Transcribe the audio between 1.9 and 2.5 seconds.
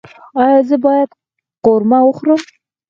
وخورم؟